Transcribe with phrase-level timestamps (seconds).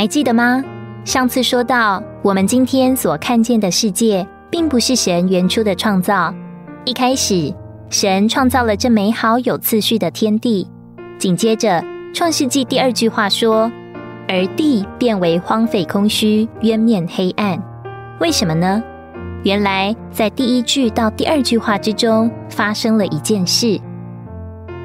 [0.00, 0.64] 还记得吗？
[1.04, 6.34] 上次说到，我们今天所看见的世界，并不是神原初的创造。
[6.86, 7.54] 一开始，
[7.90, 10.66] 神创造了这美好有次序的天地。
[11.18, 11.68] 紧接着，
[12.14, 13.70] 《创世纪》第二句话说
[14.26, 17.62] ：“而地变为荒废空虚，渊面黑暗。”
[18.20, 18.82] 为什么呢？
[19.44, 23.78] 原来在第一句到第二句话之中，发生了一件事。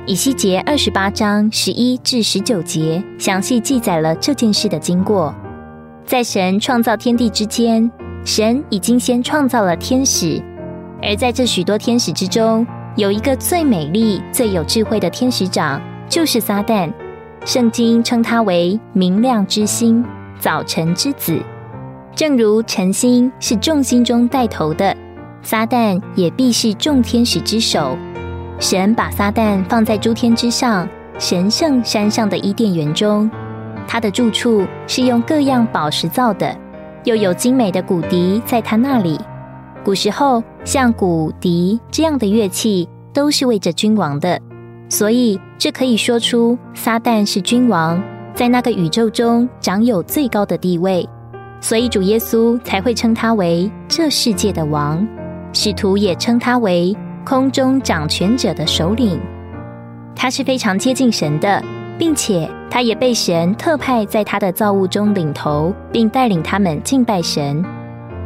[0.08, 5.34] 以西结二十八章十一至十九节，详细记载了这件事的经过。
[6.06, 7.90] 在神创造天地之间，
[8.24, 10.40] 神已经先创造了天使，
[11.02, 16.92] 而在这许多天使之中，有一个最美丽、最有智慧的天使长，就是撒旦。
[17.44, 20.06] 圣经称他为明亮之星、
[20.40, 21.40] 早晨之子。
[22.16, 24.96] 正如晨星是众星中带头的，
[25.42, 27.98] 撒旦也必是众天使之首。
[28.60, 30.88] 神把撒旦放在诸天之上，
[31.20, 33.30] 神圣山上的伊甸园中。
[33.88, 36.56] 他的住处是用各样宝石造的，
[37.04, 39.20] 又有精美的骨笛在他那里。
[39.84, 44.42] 古时候，像骨笛这样的乐器都是为着君王的，
[44.90, 48.02] 所以这可以说出撒旦是君王，
[48.34, 51.08] 在那个宇宙中掌有最高的地位。
[51.62, 55.08] 所以主耶稣才会称他为这世界的王，
[55.54, 56.96] 使徒也称他为
[57.26, 59.20] 空中掌权者的首领。
[60.16, 61.62] 他是非常接近神的。
[61.98, 67.64] 并且，他也被神特派在他的造物中领头，并带领他们敬拜神。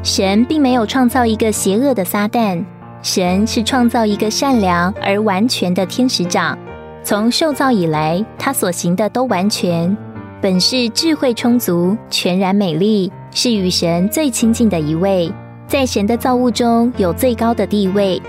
[0.02, 2.64] 神并没有创造一个邪恶的撒旦，
[3.04, 6.58] 神是创造一个善良而完全的天使长。
[7.04, 9.96] 从受造以来，他所行的都完全，
[10.42, 15.32] 本是智慧充足、全然美丽，是与神最亲近的一位，
[15.68, 18.20] 在神的造物中有最高的地位。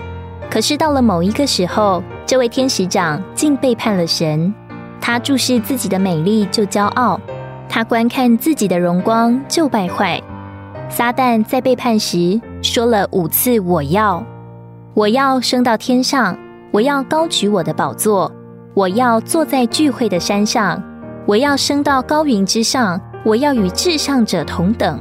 [0.51, 4.53] 可是到了某一个时候，这位天使长竟背叛了神。
[4.99, 7.17] 他注视自己的美丽就骄傲，
[7.69, 10.21] 他观看自己的荣光就败坏。
[10.89, 14.21] 撒旦在背叛时说了五次：“我要，
[14.93, 16.37] 我要升到天上，
[16.71, 18.29] 我要高举我的宝座，
[18.73, 20.83] 我要坐在聚会的山上，
[21.25, 24.99] 我要升到高云之上，我要与至上者同等。”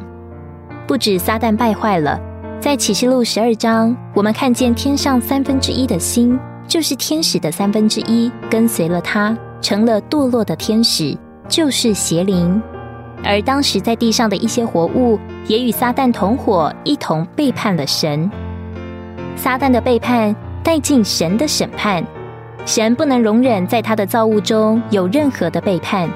[0.86, 2.20] 不止撒旦败坏了，
[2.60, 6.38] 在启示录十二章，我们看见天上三分之一的星，
[6.68, 9.34] 就是天使的三分之一，跟随了他。
[9.62, 11.16] 成了堕落的天使，
[11.48, 12.60] 就是邪灵；
[13.24, 18.30] 而当时在地上的一些活物，也与撒旦同伙，一同背叛了神。
[19.36, 22.04] 撒旦的背叛带进神的审判，
[22.66, 26.10] 神不能容忍在他的造物中有任何的背叛。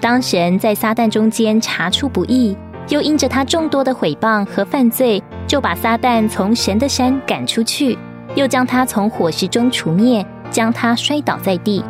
[0.00, 2.56] 当神在撒旦中间查出不义，
[2.88, 7.96] 又因着他众多的毁谤和犯罪，就把撒旦从神的山赶出去，
[8.34, 11.84] 又将他从火石中除灭，将他摔倒在地。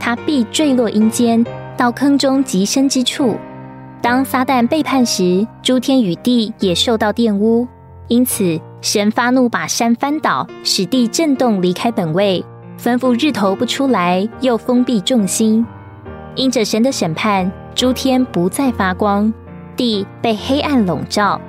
[0.00, 1.44] 他必坠落阴间，
[1.76, 3.36] 到坑中极深之处。
[4.02, 7.66] 当撒旦背叛时，诸天与地也受到玷污。
[8.08, 12.44] 因此，神发怒，把山翻倒，使地震动，离开本位，
[12.78, 15.64] 吩咐日头不出来，又封闭众星。
[16.34, 19.32] 因着神的审判，诸天不再发光，
[19.74, 21.40] 地被黑暗笼罩。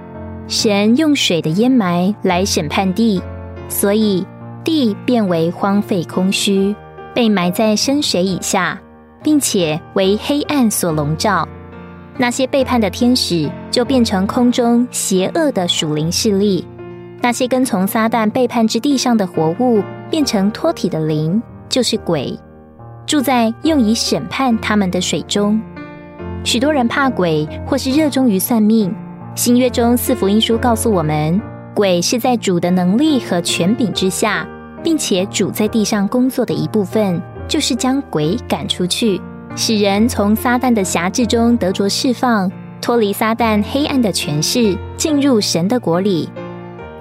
[0.48, 3.22] 神用水的淹埋来审判地，
[3.68, 4.26] 所以
[4.64, 6.76] 地变为荒废空虚。
[7.16, 8.78] 被埋在深水以下，
[9.24, 11.48] 并且为黑暗所笼罩。
[12.18, 16.62] 那些背叛的天使就变成空中邪恶的属灵势力；
[17.22, 19.82] 那些跟从撒旦背叛之地上的活物
[20.12, 22.38] 变成脱体的灵，就是鬼，
[23.06, 25.58] 住在用以审判他们的水中。
[26.44, 28.94] 许多人怕鬼，或是热衷于算命。
[29.35, 31.40] 新约中四福音书告诉我们，
[31.73, 34.47] 鬼是在主的能力和权柄之下。
[34.85, 39.19] 并且主在地上工作的一部分，就是将鬼赶出去，
[39.56, 46.29] 使人从撒旦的辖制中得着释放，脱离撒旦黑暗的权势，进入神的国里。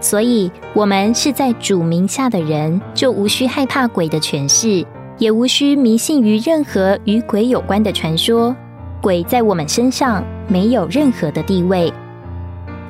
[0.00, 4.82] 所以，我们是在主名下的人，就无需害怕鬼的权势，
[5.18, 8.56] 也无需迷信于任何与鬼有关的传说。
[9.02, 11.92] 鬼在我们身上没有任何的地位。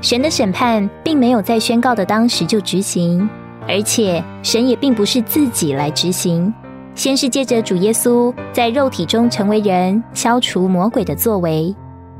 [0.04, 3.26] 神的审判并没有在宣告的当时就执行。
[3.66, 6.52] 而且神也并不是自己来执行，
[6.94, 11.74] 先是借着主耶稣在肉体中成为人，消除魔鬼的作为。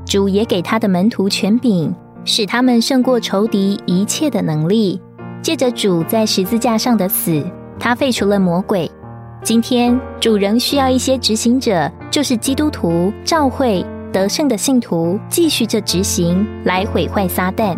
[0.06, 1.94] 主也给他的门徒权柄，
[2.24, 4.98] 使他们胜过仇敌一切的能力。
[5.42, 7.44] 借着主在十字架上的死，
[7.78, 8.90] 他废除了魔鬼。
[9.42, 13.84] 今天主仍需要一些执行者，就是基督徒、教会
[14.14, 17.76] 得胜的信徒，继续着执行来毁坏撒旦。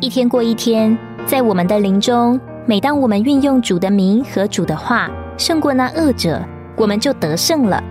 [0.00, 0.96] 一天过一天，
[1.26, 2.40] 在我们的灵中。
[2.66, 6.40] 每当我们运用主的名和主的话胜过那恶者，
[6.76, 7.82] 我们就得胜了。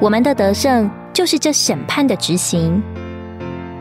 [0.00, 2.82] 我们的得胜就是这审判的执行。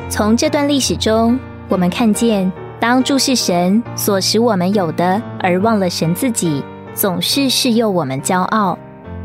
[0.09, 1.39] 从这段历史中，
[1.69, 6.61] 我们看见，当注视神所使我们有的，而忘了神自己，
[6.93, 8.77] 总是示诱我们骄傲。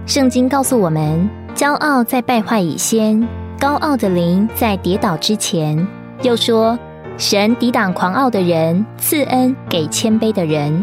[0.06, 3.26] 圣经告诉我们，骄傲在败坏以先，
[3.60, 5.86] 高傲的灵在跌倒之前。
[6.22, 6.78] 又说，
[7.18, 10.82] 神抵挡狂傲的人，赐恩给谦卑的人。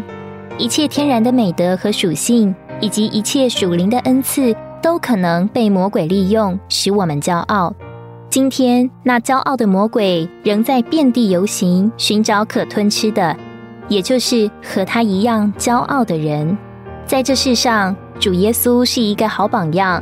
[0.58, 7.74] 一切天然的美德和属性，以及一切属灵的恩赐，都可能被魔鬼利用，使我们骄傲。
[8.30, 13.36] 今天，那骄傲的魔鬼仍在遍地游行，寻找可吞吃的，
[13.88, 16.56] 也就是和他一样骄傲的人。
[17.04, 20.00] 在这世上，主耶稣是一个好榜样。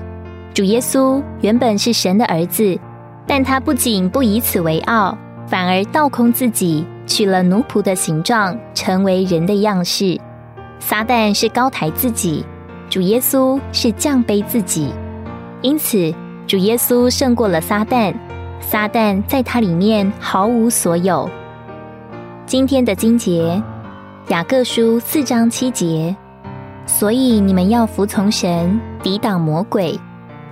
[0.56, 2.78] 主耶稣原本是神的儿子，
[3.26, 5.14] 但他不仅不以此为傲，
[5.46, 10.18] 反而倒空自己，取了奴仆的形状，成为人的样式。
[10.78, 12.42] 撒旦是高抬自己，
[12.88, 14.90] 主耶稣是降卑自己，
[15.60, 16.10] 因此
[16.46, 18.14] 主耶稣胜过了撒旦，
[18.58, 21.28] 撒旦在他里面毫无所有。
[22.46, 23.62] 今天的经节，
[24.28, 26.16] 雅各书四章七节，
[26.86, 30.00] 所以你们要服从神，抵挡魔鬼，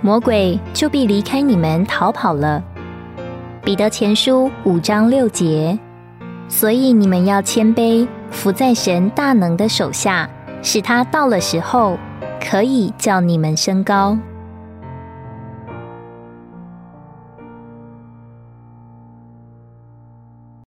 [0.05, 2.63] 魔鬼就必离开你们逃跑了。
[3.63, 5.75] 彼得前书五章六节，
[6.47, 8.07] 所以你们要谦卑。
[8.29, 10.29] 伏在神大能的手下，
[10.61, 11.97] 使他到了时候，
[12.39, 14.15] 可以叫你们升高。